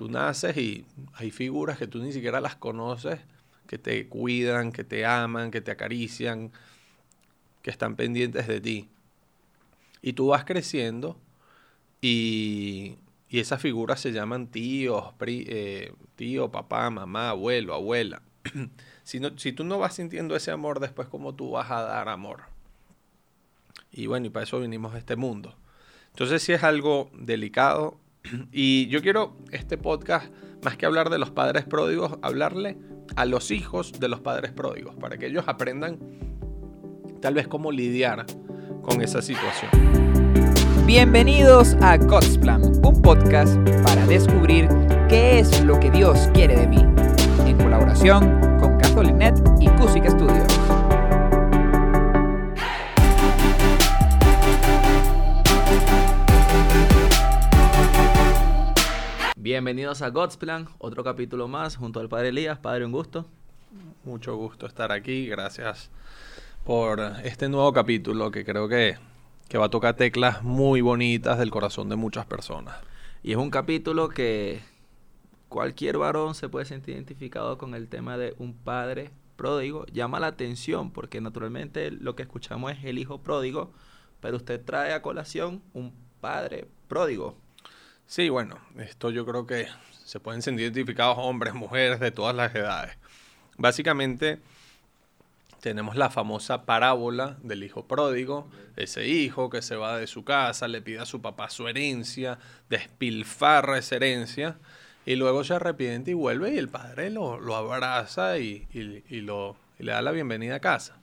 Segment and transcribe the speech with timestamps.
[0.00, 3.20] tú naces y hay figuras que tú ni siquiera las conoces,
[3.66, 6.52] que te cuidan, que te aman, que te acarician,
[7.60, 8.88] que están pendientes de ti.
[10.00, 11.18] Y tú vas creciendo
[12.00, 12.96] y,
[13.28, 18.22] esas figuras se llaman tíos, eh, tío, papá, mamá, abuelo, abuela.
[19.04, 22.44] si, si tú no vas sintiendo ese amor, después cómo tú vas a dar amor.
[23.92, 25.54] Y bueno, y para eso vinimos a este mundo.
[26.08, 28.00] Entonces sí es algo delicado.
[28.52, 30.32] Y yo quiero este podcast,
[30.64, 32.78] más que hablar de los padres pródigos, hablarle
[33.16, 35.98] a los hijos de los padres pródigos, para que ellos aprendan
[37.20, 38.26] tal vez cómo lidiar
[38.82, 39.70] con esa situación.
[40.86, 44.68] Bienvenidos a God's Plan, un podcast para descubrir
[45.08, 46.84] qué es lo que Dios quiere de mí,
[47.46, 50.79] en colaboración con Catholic y Cusic Studios.
[59.52, 62.60] Bienvenidos a God's Plan, otro capítulo más junto al Padre Elías.
[62.60, 63.26] Padre, un gusto.
[64.04, 65.90] Mucho gusto estar aquí, gracias
[66.62, 68.96] por este nuevo capítulo que creo que,
[69.58, 72.76] va a tocar teclas muy bonitas del corazón de muchas personas.
[73.24, 74.60] Y es un capítulo que
[75.48, 79.84] cualquier varón se puede sentir identificado con el tema de un padre pródigo.
[79.86, 83.72] Llama la atención porque naturalmente lo que escuchamos es el hijo pródigo,
[84.20, 87.34] pero usted trae a colación un padre pródigo.
[88.10, 89.68] Sí, bueno, esto yo creo que
[90.04, 92.98] se pueden sentir identificados hombres, mujeres de todas las edades.
[93.56, 94.40] Básicamente
[95.60, 100.66] tenemos la famosa parábola del hijo pródigo, ese hijo que se va de su casa,
[100.66, 104.58] le pide a su papá su herencia, despilfarra esa herencia
[105.06, 109.92] y luego se arrepiente y vuelve y el padre lo, abraza y, lo, y le
[109.92, 111.00] da la bienvenida a casa.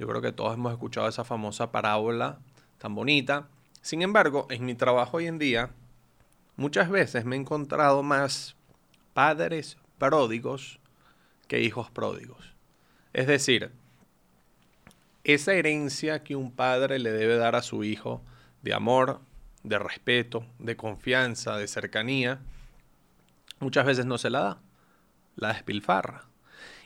[0.00, 2.40] Yo creo que todos hemos escuchado esa famosa parábola
[2.78, 3.46] tan bonita.
[3.82, 5.70] Sin embargo, en mi trabajo hoy en día,
[6.60, 8.54] muchas veces me he encontrado más
[9.14, 10.78] padres pródigos
[11.48, 12.52] que hijos pródigos.
[13.14, 13.72] Es decir,
[15.24, 18.20] esa herencia que un padre le debe dar a su hijo
[18.60, 19.20] de amor,
[19.62, 22.40] de respeto, de confianza, de cercanía,
[23.58, 24.58] muchas veces no se la da,
[25.36, 26.26] la despilfarra.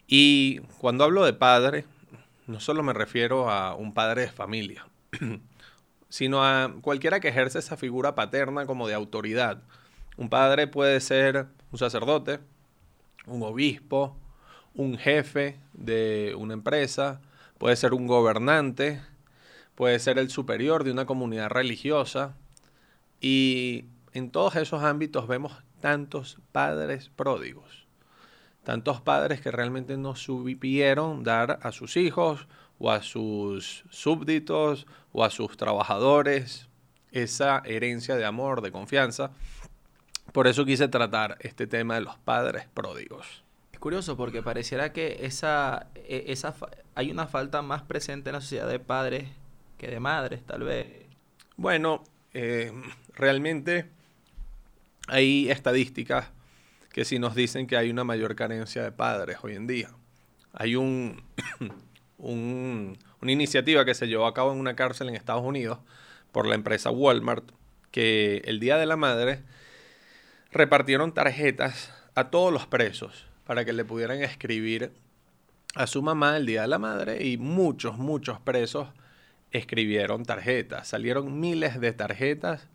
[0.07, 1.85] Y cuando hablo de padre,
[2.47, 4.87] no solo me refiero a un padre de familia,
[6.15, 9.65] sino a cualquiera que ejerce esa figura paterna como de autoridad.
[10.17, 12.39] Un padre puede ser un sacerdote,
[13.27, 14.17] un obispo,
[14.77, 17.21] un jefe de una empresa,
[17.59, 19.03] puede ser un gobernante,
[19.75, 22.37] puede ser el superior de una comunidad religiosa.
[23.21, 27.89] Y en todos esos ámbitos vemos tantos padres pródigos,
[28.63, 32.47] tantos padres que realmente no supieron dar a sus hijos
[32.85, 36.69] o a sus súbditos o a sus trabajadores
[37.13, 39.31] esa herencia de amor, de confianza.
[40.33, 43.45] Por eso quise tratar este tema de los padres pródigos
[43.85, 46.55] curioso porque pareciera que esa, e, esa
[46.95, 49.29] hay una falta más presente en la sociedad de padres
[49.77, 50.87] que de madres, tal vez.
[51.59, 52.03] Bueno,
[52.33, 52.73] eh,
[53.15, 53.91] realmente
[55.07, 56.31] hay estadísticas
[56.95, 59.91] que sí nos dicen que hay una mayor carencia de padres hoy en día.
[60.55, 61.23] Hay un,
[62.25, 65.79] un, una iniciativa que se llevó a cabo en una cárcel en Estados Unidos
[66.33, 67.45] por la empresa Walmart,
[67.91, 69.43] que el Día de la Madre
[70.51, 74.93] repartieron tarjetas a todos los presos para que le pudieran escribir
[75.75, 78.89] a su mamá el Día de la Madre y muchos, muchos presos
[79.51, 80.89] escribieron tarjetas.
[80.89, 82.69] Salieron miles de tarjetas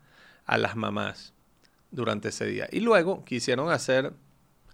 [0.46, 1.32] a las mamás
[1.90, 2.68] durante ese día.
[2.70, 4.12] Y luego quisieron hacer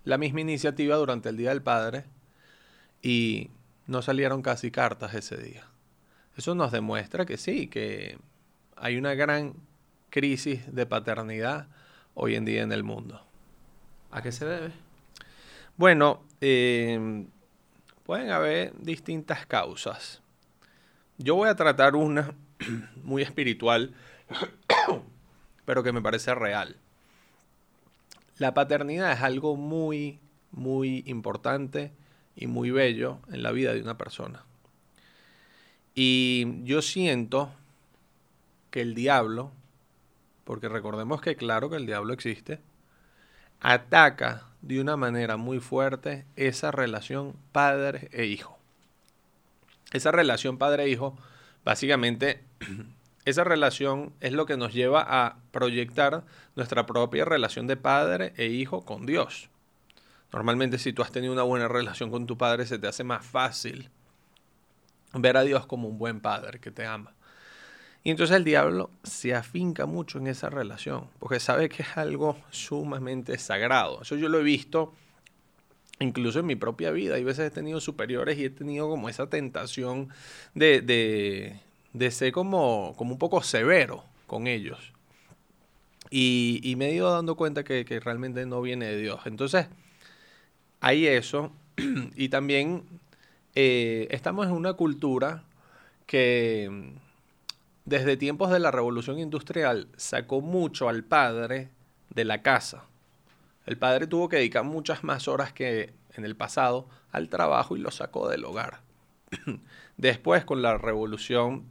[0.04, 2.04] la misma iniciativa durante el Día del Padre
[3.02, 3.50] y
[3.86, 5.64] no salieron casi cartas ese día.
[6.36, 8.18] Eso nos demuestra que sí, que
[8.76, 9.54] hay una gran
[10.10, 11.68] crisis de paternidad
[12.14, 13.22] hoy en día en el mundo.
[14.10, 14.72] ¿A qué se debe?
[15.76, 17.28] Bueno, em,
[18.04, 20.22] pueden haber distintas causas.
[21.18, 22.34] Yo voy a tratar una
[23.02, 23.94] muy espiritual,
[25.64, 26.76] pero que me parece real.
[28.38, 30.18] La paternidad es algo muy,
[30.50, 31.92] muy importante
[32.36, 34.44] y muy bello en la vida de una persona.
[35.94, 37.50] Y yo siento
[38.70, 39.50] que el diablo,
[40.44, 42.60] porque recordemos que claro que el diablo existe,
[43.60, 48.58] ataca de una manera muy fuerte esa relación padre e hijo.
[49.92, 51.16] Esa relación padre e hijo,
[51.64, 52.44] básicamente,
[53.24, 56.24] esa relación es lo que nos lleva a proyectar
[56.54, 59.48] nuestra propia relación de padre e hijo con Dios.
[60.36, 63.24] Normalmente si tú has tenido una buena relación con tu padre, se te hace más
[63.24, 63.88] fácil
[65.14, 67.14] ver a Dios como un buen padre que te ama.
[68.04, 72.36] Y entonces el diablo se afinca mucho en esa relación, porque sabe que es algo
[72.50, 74.02] sumamente sagrado.
[74.02, 74.92] Eso yo lo he visto
[76.00, 77.14] incluso en mi propia vida.
[77.14, 80.10] Hay veces he tenido superiores y he tenido como esa tentación
[80.52, 81.60] de, de,
[81.94, 84.92] de ser como, como un poco severo con ellos.
[86.10, 89.20] Y, me he ido dando cuenta que, que realmente no viene de Dios.
[89.24, 89.68] Entonces,
[90.86, 91.50] hay eso.
[92.16, 92.84] y también
[93.56, 95.42] eh, estamos en una cultura
[96.06, 96.98] que mm,
[97.84, 101.70] desde tiempos de la revolución industrial sacó mucho al padre
[102.10, 102.84] de la casa.
[103.66, 107.80] El padre tuvo que dedicar muchas más horas que en el pasado al trabajo y
[107.80, 108.78] lo sacó del hogar.
[109.96, 111.64] Después con la revolución,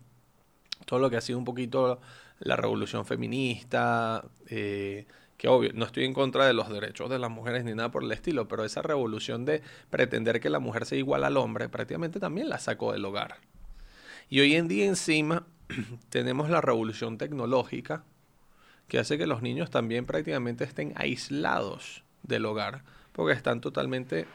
[0.85, 2.01] todo lo que ha sido un poquito
[2.39, 5.07] la revolución feminista, eh,
[5.45, 8.03] que obvio, no estoy en contra de los derechos de las mujeres ni nada por
[8.03, 9.62] el estilo, pero esa revolución de
[9.92, 13.36] pretender que la mujer sea igual al hombre prácticamente también la sacó del hogar.
[14.27, 15.45] Y hoy en día encima
[16.09, 18.03] tenemos la revolución tecnológica
[18.88, 22.81] que hace que los niños también prácticamente estén aislados del hogar
[23.12, 24.25] porque están totalmente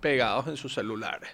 [0.00, 1.30] pegados en sus celulares.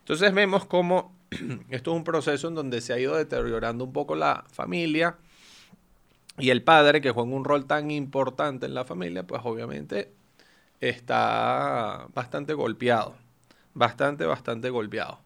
[0.00, 1.16] Entonces vemos cómo
[1.70, 5.16] esto es un proceso en donde se ha ido deteriorando un poco la familia
[6.40, 10.12] y el padre, que juega un rol tan importante en la familia, pues obviamente
[10.80, 13.14] está bastante golpeado,
[13.74, 15.20] bastante, bastante golpeado.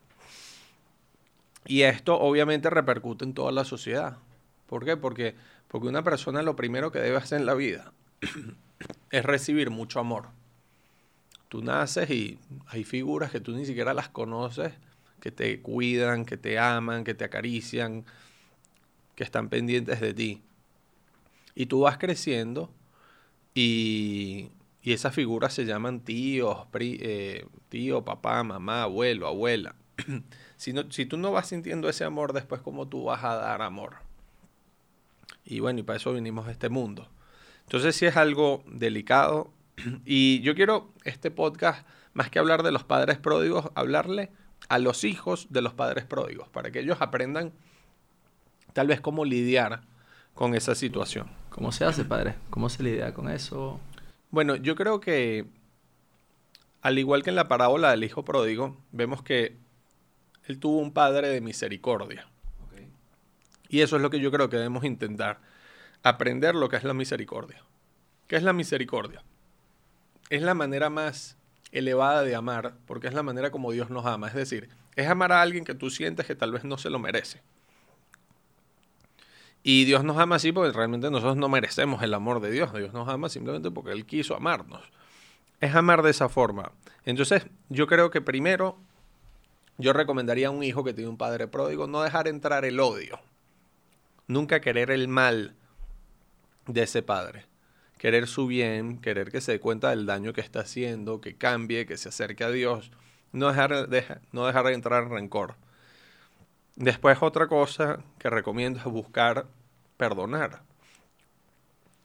[1.66, 4.18] Y esto obviamente repercute en toda la sociedad.
[4.66, 4.96] ¿Por qué?
[4.96, 5.34] Porque,
[5.68, 7.92] porque una persona lo primero que debe hacer en la vida
[9.10, 10.26] es recibir mucho amor.
[11.48, 14.72] Tú naces y hay figuras que tú ni siquiera las conoces,
[15.20, 18.04] que te cuidan, que te aman, que te acarician,
[19.14, 20.42] que están pendientes de ti.
[21.54, 22.70] Y tú vas creciendo
[23.54, 24.50] y,
[24.84, 29.76] y esas figuras se llaman tíos, eh, tío, papá, mamá, abuelo, abuela.
[30.56, 33.62] si, no, si tú no vas sintiendo ese amor, después cómo tú vas a dar
[33.62, 33.96] amor.
[35.42, 37.08] Y bueno, y para eso vinimos a este mundo.
[37.62, 39.52] Entonces sí es algo delicado.
[40.04, 44.32] Y yo quiero este podcast, más que hablar de los padres pródigos, hablarle
[44.68, 47.52] a los hijos de los padres pródigos, para que ellos aprendan
[48.74, 49.80] tal vez cómo lidiar
[50.34, 51.30] con esa situación.
[51.54, 52.34] ¿Cómo se hace, padre?
[52.50, 53.78] ¿Cómo se lidia con eso?
[54.32, 55.46] Bueno, yo creo que,
[56.82, 59.56] al igual que en la parábola del hijo pródigo, vemos que
[60.46, 62.26] él tuvo un padre de misericordia.
[63.68, 65.38] Y eso es lo que yo creo que debemos intentar,
[66.02, 67.62] aprender lo que es la misericordia.
[68.26, 69.22] ¿Qué es la misericordia?
[70.30, 71.36] Es la manera más
[71.70, 74.26] elevada de amar, porque es la manera como Dios nos ama.
[74.26, 76.98] Es decir, es amar a alguien que tú sientes que tal vez no se lo
[76.98, 77.42] merece.
[79.66, 82.70] Y Dios nos ama así porque realmente nosotros no merecemos el amor de Dios.
[82.74, 84.82] Dios nos ama simplemente porque Él quiso amarnos.
[85.58, 86.70] Es amar de esa forma.
[87.06, 88.76] Entonces, yo creo que primero,
[89.78, 93.18] yo recomendaría a un hijo que tiene un padre pródigo no dejar entrar el odio.
[94.26, 95.54] Nunca querer el mal
[96.66, 97.46] de ese padre.
[97.96, 101.86] Querer su bien, querer que se dé cuenta del daño que está haciendo, que cambie,
[101.86, 102.90] que se acerque a Dios.
[103.32, 103.88] No dejar,
[104.30, 105.54] no dejar entrar rencor.
[106.76, 109.46] Después otra cosa que recomiendo es buscar
[109.96, 110.62] perdonar.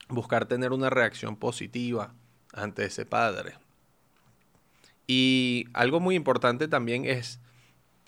[0.07, 2.13] Buscar tener una reacción positiva
[2.53, 3.55] ante ese padre.
[5.07, 7.39] Y algo muy importante también es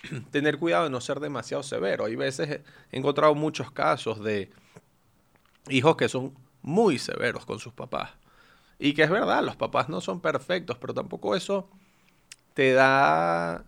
[0.30, 2.04] tener cuidado de no ser demasiado severo.
[2.04, 2.60] Hay veces
[2.90, 4.50] he encontrado muchos casos de
[5.68, 6.32] hijos que son
[6.62, 8.10] muy severos con sus papás.
[8.78, 11.68] Y que es verdad, los papás no son perfectos, pero tampoco eso
[12.54, 13.64] te da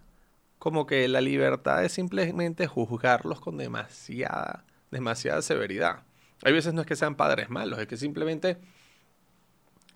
[0.65, 6.05] como que la libertad es simplemente juzgarlos con demasiada, demasiada severidad.
[6.43, 8.57] Hay veces no es que sean padres malos, es que simplemente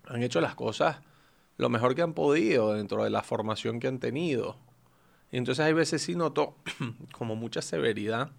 [0.05, 0.97] han hecho las cosas
[1.57, 4.57] lo mejor que han podido dentro de la formación que han tenido.
[5.31, 6.55] Y entonces hay veces sí noto
[7.13, 8.29] como mucha severidad.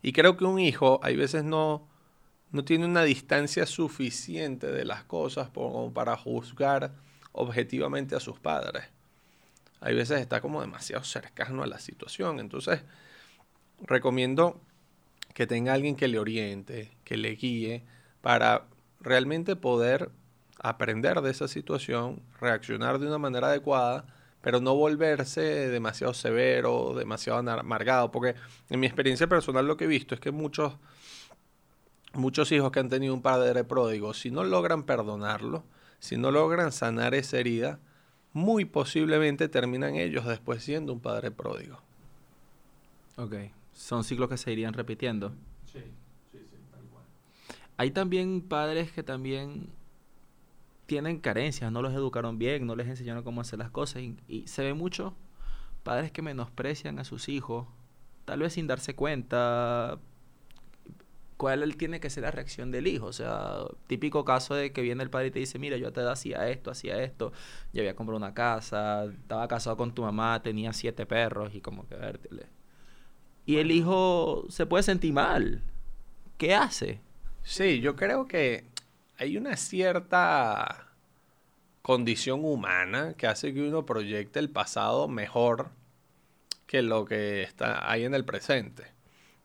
[0.00, 1.86] Y creo que un hijo hay veces no,
[2.50, 5.50] no tiene una distancia suficiente de las cosas
[5.92, 6.94] para juzgar
[7.32, 8.93] objetivamente a sus padres
[9.84, 12.40] hay veces está como demasiado cercano a la situación.
[12.40, 12.80] Entonces,
[13.82, 14.58] recomiendo
[15.34, 17.84] que tenga alguien que le oriente, que le guíe,
[18.22, 18.64] para
[19.00, 20.10] realmente poder
[20.58, 24.06] aprender de esa situación, reaccionar de una manera adecuada,
[24.40, 28.36] pero no volverse demasiado severo, demasiado amargado, porque
[28.70, 30.78] en mi experiencia personal lo que he visto es que muchos,
[32.14, 35.62] muchos hijos que han tenido un padre pródigo, si no logran perdonarlo,
[35.98, 37.80] si no logran sanar esa herida,
[38.34, 41.78] muy posiblemente terminan ellos después siendo un padre pródigo.
[43.16, 43.34] Ok,
[43.72, 45.30] son ciclos que se irían repitiendo.
[45.72, 45.78] Sí,
[46.32, 47.04] sí, sí, tal cual.
[47.76, 49.70] Hay también padres que también
[50.86, 54.62] tienen carencias, no los educaron bien, no les enseñaron cómo hacer las cosas y, se
[54.64, 55.14] ve mucho
[55.84, 57.66] padres que menosprecian a sus hijos,
[58.24, 60.00] tal vez sin darse cuenta,
[61.36, 63.06] ¿cuál tiene que ser la reacción del hijo?
[63.06, 66.00] O sea, típico caso de que viene el padre y te dice, mira, yo te
[66.02, 67.32] hacía esto, hacía esto,
[67.72, 71.86] yo había comprado una casa, estaba casado con tu mamá, tenía siete perros y como
[71.88, 72.46] que vértele.
[73.46, 75.62] Y el hijo se puede sentir mal.
[76.38, 77.00] ¿Qué hace?
[77.42, 78.64] Sí, yo creo que
[79.18, 80.88] hay una cierta
[81.82, 85.70] condición humana que hace que uno proyecte el pasado mejor
[86.66, 88.84] que lo que está ahí en el presente.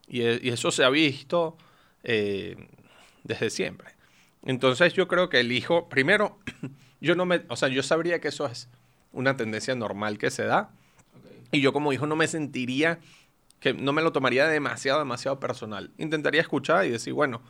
[0.07, 1.57] Y, e, eso se ha visto
[2.03, 2.55] eh,
[3.23, 3.95] desde siempre.
[4.43, 6.37] Entonces yo creo que el hijo, primero,
[7.01, 8.69] yo no me, o sea, yo sabría que eso es
[9.11, 10.71] una tendencia normal que se da.
[11.51, 12.99] Y yo como hijo no me sentiría,
[13.59, 15.91] que no me lo tomaría demasiado, demasiado personal.
[15.97, 17.41] Intentaría escuchar y decir, bueno,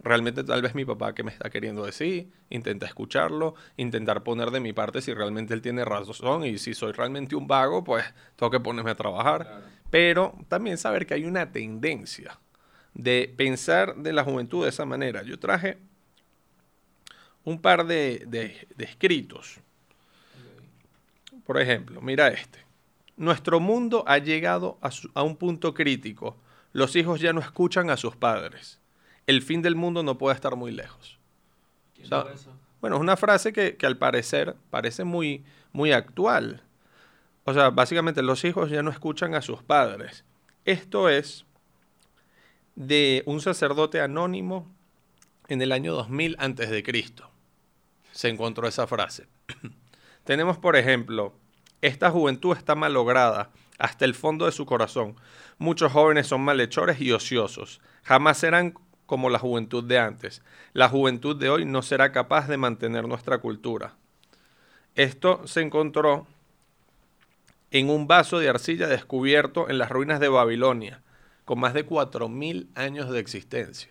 [0.00, 4.60] realmente tal vez mi papá que me está queriendo decir, intenta escucharlo, intentar poner de
[4.60, 8.50] mi parte si realmente él tiene razón y si soy realmente un vago, pues tengo
[8.50, 9.62] que ponerme a trabajar.
[9.90, 12.38] Pero también saber que hay una tendencia
[12.96, 15.22] de pensar de la juventud de esa manera.
[15.22, 15.78] Yo traje
[17.44, 19.58] un par de, escritos.
[21.46, 22.58] Por ejemplo, mira este.
[23.16, 26.36] Nuestro mundo ha llegado a, a un punto crítico.
[26.72, 28.80] Los hijos ya no escuchan a sus padres
[29.26, 31.18] el fin del mundo no puede estar muy lejos.
[32.80, 36.62] bueno, es una frase que, al parecer parece muy, muy actual.
[37.44, 40.24] O sea, básicamente los hijos ya no escuchan a sus padres.
[40.64, 41.44] Esto es
[42.76, 44.70] de un sacerdote anónimo
[45.48, 47.30] en el año 2000 antes de Cristo.
[48.12, 49.26] Se encontró esa frase.
[50.24, 51.34] Tenemos, por ejemplo,
[51.82, 55.16] esta juventud está malograda hasta el fondo de su corazón.
[55.58, 57.80] Muchos jóvenes son malhechores y ociosos.
[58.02, 58.74] Jamás serán
[59.06, 60.42] como la juventud de antes.
[60.72, 63.94] La juventud de hoy no será capaz de mantener nuestra cultura.
[64.94, 66.26] Esto se encontró
[67.70, 71.02] en un vaso de arcilla descubierto en las ruinas de Babilonia,
[71.46, 73.90] con más de 4.000 años de existencia.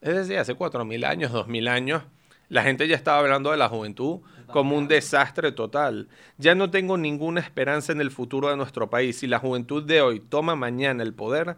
[0.00, 2.02] Es decir, hace 4.000 años, 2.000 años,
[2.48, 6.08] la gente ya estaba hablando de la juventud como un desastre total.
[6.38, 9.18] Ya no tengo ninguna esperanza en el futuro de nuestro país.
[9.18, 11.56] Si la juventud de hoy toma mañana el poder,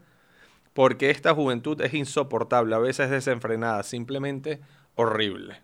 [0.72, 4.60] porque esta juventud es insoportable, a veces desenfrenada, simplemente
[4.96, 5.62] horrible.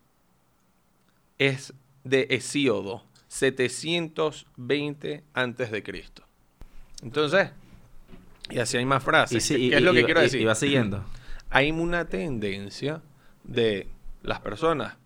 [1.39, 1.75] Es
[2.05, 6.25] de Hesíodo, 720 antes de Cristo.
[7.03, 7.51] Entonces,
[8.51, 9.47] y así hay más frases.
[9.49, 10.41] ¿Qué es lo que quiero decir?
[10.41, 11.05] Y va siguiendo.
[11.51, 13.03] Hay una tendencia
[13.45, 13.89] de
[14.23, 14.97] las personas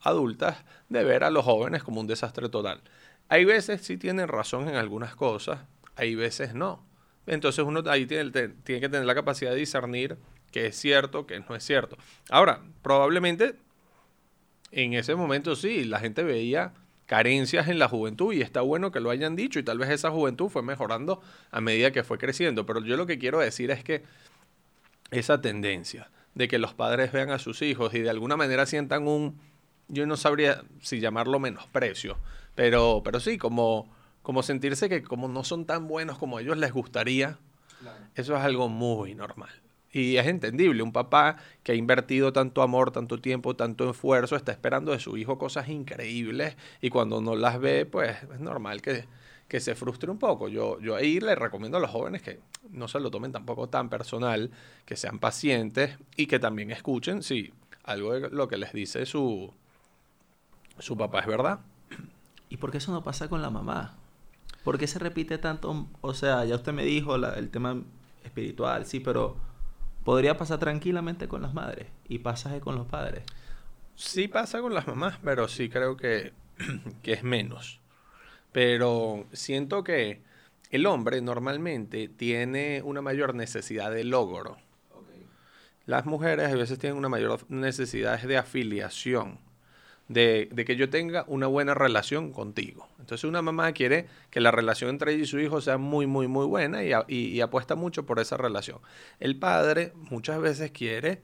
[0.00, 0.58] adultas
[0.88, 2.80] de ver a los jóvenes como un desastre total.
[3.28, 5.60] Hay veces sí tienen razón en algunas cosas,
[5.96, 6.86] hay veces no.
[7.26, 10.16] Entonces uno ahí tiene, tiene que tener la capacidad de discernir
[10.52, 11.96] qué es cierto, qué no es cierto.
[12.30, 13.56] Ahora, probablemente
[14.70, 16.72] en ese momento sí, la gente veía
[17.06, 20.10] carencias en la juventud y está bueno que lo hayan dicho y tal vez esa
[20.10, 22.66] juventud fue mejorando a medida que fue creciendo.
[22.66, 24.02] Pero yo lo que quiero decir es que
[25.10, 29.06] esa tendencia de que los padres vean a sus hijos y de alguna manera sientan
[29.08, 29.40] un,
[29.88, 32.18] yo no sabría si llamarlo menosprecio,
[32.54, 33.88] pero, pero sí, como
[34.26, 37.38] como sentirse que como no son tan buenos como a ellos les gustaría,
[38.16, 39.50] eso es algo muy normal.
[39.96, 44.52] Y es entendible, un papá que ha invertido tanto amor, tanto tiempo, tanto esfuerzo, está
[44.52, 49.06] esperando de su hijo cosas increíbles y cuando no las ve, pues es normal que,
[49.48, 50.48] que se frustre un poco.
[50.48, 53.88] Yo, yo ahí le recomiendo a los jóvenes que no se lo tomen tampoco tan
[53.88, 54.50] personal,
[54.84, 59.50] que sean pacientes y que también escuchen si algo de lo que les dice su,
[60.78, 61.60] su papá es verdad.
[62.50, 63.96] ¿Y por qué eso no pasa con la mamá?
[64.62, 65.86] ¿Por qué se repite tanto?
[66.02, 67.82] O sea, ya usted me dijo el tema
[68.24, 69.55] espiritual, sí, pero
[70.06, 73.24] podría pasar tranquilamente con las madres y pasa con los padres.
[73.96, 76.32] Sí pasa con las mamás, pero sí creo que,
[77.02, 77.80] que es menos.
[78.52, 80.22] Pero siento que
[80.70, 84.58] el hombre normalmente tiene una mayor necesidad de logro.
[85.86, 89.40] Las mujeres a veces tienen una mayor necesidad de afiliación
[90.08, 92.88] de, que yo tenga una buena relación contigo.
[92.98, 96.28] Entonces una mamá quiere que la relación entre ella y su hijo sea muy, muy,
[96.28, 98.78] muy buena y, apuesta mucho por esa relación.
[99.20, 101.22] El padre muchas veces quiere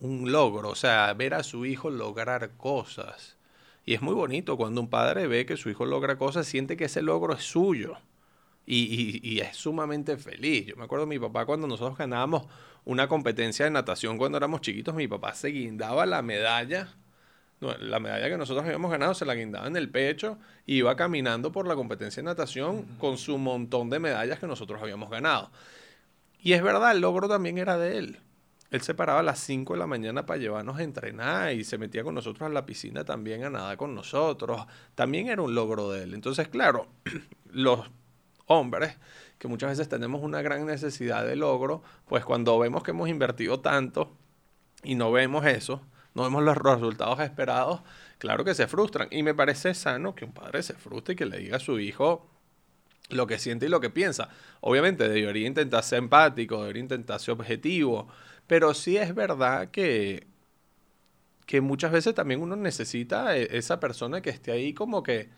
[0.00, 3.36] un logro, o sea, ver a su hijo lograr cosas.
[3.84, 6.86] Y es muy bonito cuando un padre ve que su hijo logra cosas, siente que
[6.86, 7.96] ese logro es suyo.
[8.68, 10.66] Y, y, es sumamente feliz.
[10.66, 12.46] Yo me acuerdo de mi papá cuando nosotros ganábamos
[12.84, 16.96] una competencia de natación cuando éramos chiquitos, mi papá se guindaba la medalla
[17.60, 21.52] la medalla que nosotros habíamos ganado se la guindaba en el pecho y iba caminando
[21.52, 25.50] por la competencia de natación con su montón de medallas que nosotros habíamos ganado.
[26.38, 28.20] Y es verdad, el logro también era de él.
[28.70, 31.78] Él se paraba a las 5 de la mañana para llevarnos a entrenar y se
[31.78, 34.66] metía con nosotros a la piscina también a nada con nosotros.
[34.94, 36.14] También era un logro de él.
[36.14, 36.88] Entonces, claro,
[37.52, 37.88] los
[38.46, 38.96] hombres,
[39.38, 43.60] que muchas veces tenemos una gran necesidad de logro, pues cuando vemos que hemos invertido
[43.60, 44.16] tanto
[44.82, 45.82] y no vemos eso,
[46.16, 47.82] no vemos los resultados esperados,
[48.16, 49.08] claro que se frustran.
[49.10, 51.78] Y me parece sano que un padre se frustre y que le diga a su
[51.78, 52.26] hijo
[53.10, 54.30] lo que siente y lo que piensa.
[54.62, 58.08] Obviamente debería intentar ser empático, debería intentar ser objetivo,
[58.46, 60.26] pero sí es verdad que,
[61.44, 65.28] que muchas veces también uno necesita e, esa persona que esté ahí como que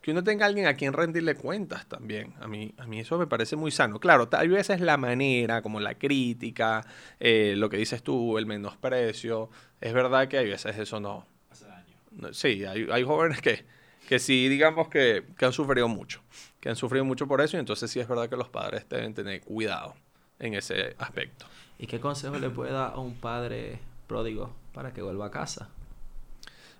[0.00, 2.34] que uno tenga alguien a quien rendirle cuentas también.
[2.40, 3.98] A mí, a mí eso me parece muy sano.
[3.98, 6.86] Claro, tal vez es la manera, como la crítica,
[7.18, 9.50] eh, lo que dices tú, el menosprecio.
[9.80, 11.26] Es verdad que hay veces eso no.
[11.50, 12.32] Hace daño.
[12.32, 13.64] Sí, hay, hay jóvenes que,
[14.08, 16.22] que sí, digamos que, que, han sufrido mucho.
[16.60, 19.14] Que han sufrido mucho por eso y entonces sí es verdad que los padres deben
[19.14, 19.94] tener cuidado
[20.38, 21.46] en ese aspecto.
[21.78, 25.68] ¿Y qué consejo le puede dar a un padre pródigo para que vuelva a casa?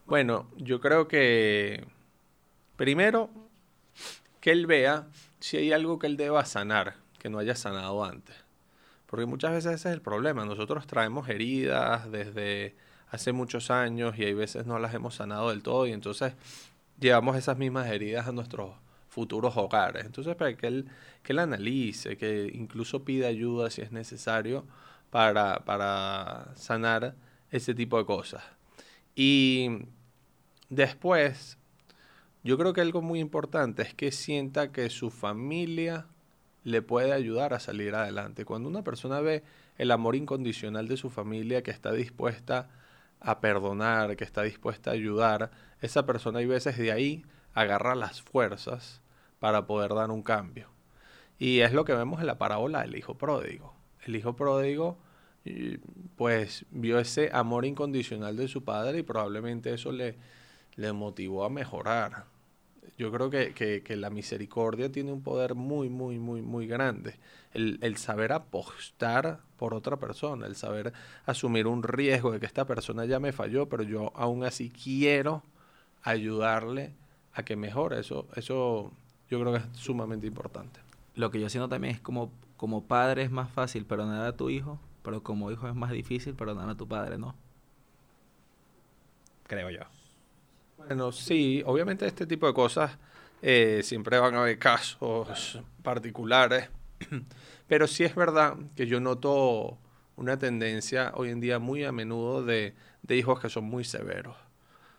[0.07, 1.85] Bueno, yo creo que
[2.79, 3.29] Primero,
[4.41, 5.09] que él vea
[5.41, 8.37] si hay algo que él deba sanar, que no haya sanado antes.
[9.07, 10.45] Porque muchas veces ese es el problema.
[10.45, 12.77] Nosotros traemos heridas desde
[13.11, 16.35] hace muchos años y hay veces no las hemos sanado del todo y entonces
[17.01, 18.77] llevamos esas mismas heridas a nuestros
[19.09, 20.05] futuros hogares.
[20.05, 20.87] Entonces, para que él,
[21.25, 24.65] que analice, que incluso pida ayuda si es necesario
[25.11, 27.17] para, para sanar
[27.51, 28.45] ese tipo de cosas.
[29.17, 29.81] Y
[30.69, 31.59] después,
[32.49, 36.07] yo creo que algo muy importante es que sienta que su familia
[36.65, 38.47] le puede ayudar a salir adelante.
[38.47, 39.45] Cuando una persona ve
[39.77, 42.71] el amor incondicional de su familia, que está dispuesta
[43.21, 45.51] a perdonar, que está dispuesta a ayudar,
[45.83, 49.03] esa persona hay veces de ahí agarra las fuerzas
[49.41, 50.71] para poder dar un cambio.
[51.39, 53.75] Y es lo que vemos en la parábola del hijo pródigo.
[54.07, 54.97] El hijo pródigo
[56.17, 60.17] pues vio ese amor incondicional de su padre y probablemente eso le,
[60.77, 62.38] le motivó a mejorar.
[62.97, 67.19] Yo creo que, la misericordia tiene un poder muy, muy, muy, muy grande.
[67.53, 70.93] El, el, saber apostar por otra persona, el saber
[71.27, 75.43] asumir un riesgo de que esta persona ya me falló, pero yo aún así quiero
[76.03, 76.95] ayudarle
[77.35, 78.01] a que mejore.
[78.01, 78.93] Eso, eso
[79.31, 80.81] yo creo que es sumamente importante.
[81.15, 84.51] Lo que yo siento también es como, como padre es más fácil perdonar a tu
[84.51, 87.35] hijo, pero como hijo es más difícil perdonar a tu padre, ¿no?
[89.45, 89.81] Creo yo.
[90.79, 92.97] Bueno, sí, obviamente este tipo de cosas
[93.43, 96.71] eh, siempre van a haber casos particulares,
[97.67, 99.77] pero sí es verdad que yo noto
[100.17, 102.75] una tendencia hoy en día muy a menudo de,
[103.09, 104.37] hijos que son muy severos,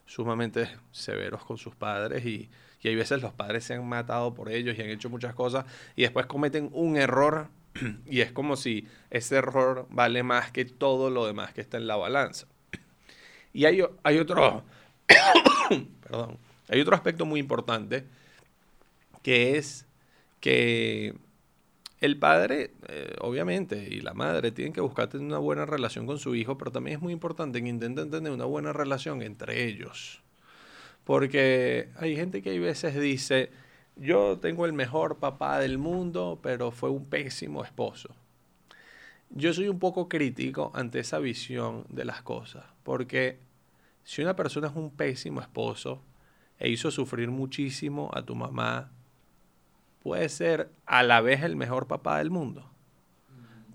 [0.05, 2.49] sumamente severos con sus padres y,
[2.81, 5.65] y hay veces los padres se han matado por ellos y han hecho muchas cosas
[5.95, 7.47] y después cometen un error
[8.05, 11.87] y es como si ese error vale más que todo lo demás que está en
[11.87, 12.47] la balanza.
[13.53, 14.63] Y hay, hay otro
[16.01, 16.37] Perdón.
[16.67, 18.05] Hay otro aspecto muy importante
[19.23, 19.85] que es
[20.39, 21.15] que
[21.99, 26.17] el padre, eh, obviamente, y la madre tienen que buscar tener una buena relación con
[26.17, 30.21] su hijo, pero también es muy importante que intenten tener una buena relación entre ellos.
[31.03, 33.51] Porque hay gente que a veces dice,
[33.95, 38.15] yo tengo el mejor papá del mundo, pero fue un pésimo esposo.
[39.31, 43.39] Yo soy un poco crítico ante esa visión de las cosas, porque
[44.09, 46.01] si una persona es un pésimo esposo
[46.57, 48.89] e hizo sufrir muchísimo a tu mamá,
[50.01, 52.71] puede ser a la vez el mejor papá del mundo.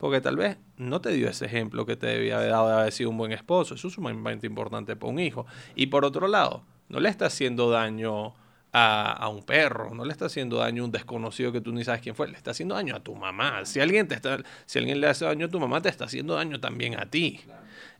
[0.00, 2.92] Porque tal vez no te dio ese ejemplo que te debía haber dado de haber
[2.92, 3.76] sido un buen esposo.
[3.76, 5.46] Eso es sumamente importante para un hijo.
[5.76, 8.34] Y por otro lado, no le está haciendo daño
[8.72, 12.00] a, un perro, no le está haciendo daño a un desconocido que tú ni sabes
[12.00, 13.64] quién fue, le está haciendo daño a tu mamá.
[13.66, 16.34] Si alguien, te está, si alguien le hace daño a tu mamá, te está haciendo
[16.34, 17.40] daño también a ti.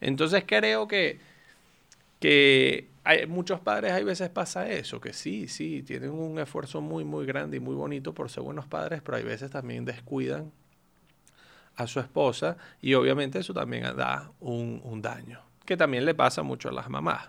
[0.00, 1.32] Entonces creo que
[2.24, 7.04] que hay, muchos padres hay veces pasa eso, que sí, sí, tienen un esfuerzo muy,
[7.04, 10.50] muy grande y muy bonito por ser buenos padres, pero hay veces también descuidan
[11.76, 16.70] a su esposa y obviamente eso también da un, daño, que también le pasa mucho
[16.70, 17.28] a las mamás.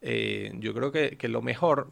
[0.00, 1.90] Eh, yo creo que, lo mejor,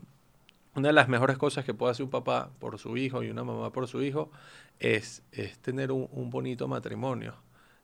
[0.75, 3.45] una de las mejores cosas que puede hacer un papá por su hijo y una
[3.45, 4.31] mamá por su hijo
[4.79, 7.35] es, es tener un, un bonito matrimonio,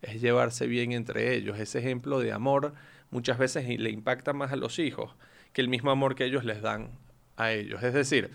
[0.01, 2.73] es llevarse bien entre ellos, ese ejemplo de amor
[3.15, 5.15] muchas veces le impacta más a los hijos
[5.53, 6.91] que el mismo amor que ellos les dan
[7.37, 7.81] a ellos.
[7.85, 8.33] Es decir,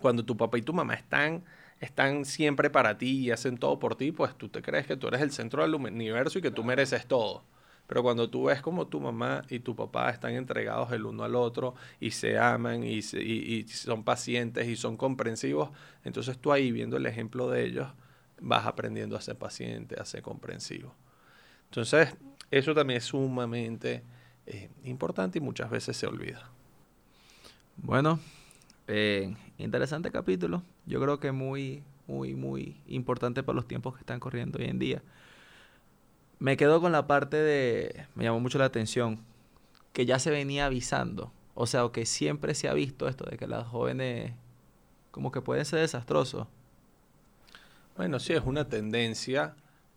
[0.00, 1.44] cuando tu papá y tu mamá están,
[1.78, 5.06] están siempre para ti y hacen todo por ti, pues tú te crees que tú
[5.06, 7.44] eres el centro del universo y que tú mereces todo.
[7.86, 11.36] Pero cuando tú ves como tu mamá y tu papá están entregados el uno al
[11.36, 15.70] otro y se aman y, y son pacientes y son comprensivos,
[16.02, 17.86] entonces tú ahí viendo el ejemplo de ellos
[18.40, 20.92] vas aprendiendo a ser paciente, a ser comprensivo.
[21.66, 22.14] Entonces,
[22.58, 24.02] eso también es sumamente
[24.46, 26.50] eh, importante y muchas veces se olvida.
[27.76, 28.20] Bueno,
[28.88, 30.62] Eh, interesante capítulo.
[30.86, 34.78] Yo creo que muy, muy, muy importante para los tiempos que están corriendo hoy en
[34.78, 35.02] día.
[36.38, 39.20] Me quedo con la parte de, me llamó mucho la atención,
[39.92, 41.32] que ya se venía avisando.
[41.54, 44.32] O sea, o que siempre se ha visto esto de que las jóvenes
[45.10, 46.48] como que pueden ser desastrosos.
[47.96, 49.54] Bueno, sí, es una tendencia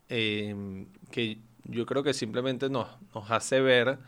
[0.08, 3.98] em, que yo creo que simplemente nos, nos hace ver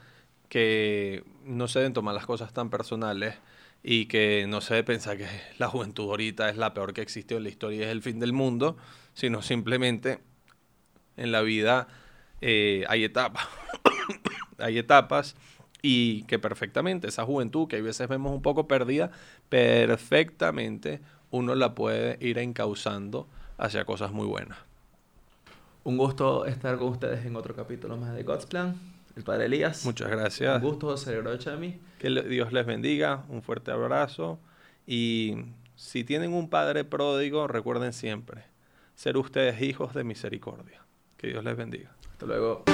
[0.48, 3.36] que no se deben tomar las cosas tan personales
[3.82, 5.26] y que no se debe pensar que
[5.58, 8.18] la juventud ahorita es la peor que existió en la historia y es el fin
[8.18, 8.76] del mundo,
[9.14, 10.20] sino simplemente
[11.16, 11.88] en la vida
[12.40, 13.46] eh, hay etapas,
[14.58, 15.36] hay etapas
[15.82, 19.10] y que perfectamente esa juventud que a veces vemos un poco perdida,
[19.48, 24.58] perfectamente uno la puede ir encauzando hacia cosas muy buenas.
[25.82, 28.76] Un gusto estar con ustedes en otro capítulo más de God's Plan.
[29.16, 29.84] El Padre Elías.
[29.84, 30.62] Muchas gracias.
[30.62, 31.80] Un gusto, José Chami.
[31.98, 33.24] Que Dios les bendiga.
[33.28, 34.38] Un fuerte abrazo.
[34.86, 35.36] Y
[35.76, 38.44] si tienen un Padre pródigo, recuerden siempre
[38.94, 40.84] ser ustedes hijos de misericordia.
[41.16, 41.90] Que Dios les bendiga.
[42.12, 42.64] Hasta luego.